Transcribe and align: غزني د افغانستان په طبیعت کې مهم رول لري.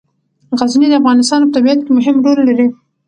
غزني 0.59 0.87
د 0.89 0.93
افغانستان 1.01 1.39
په 1.45 1.51
طبیعت 1.57 1.79
کې 1.83 1.91
مهم 1.97 2.15
رول 2.25 2.39
لري. 2.49 2.67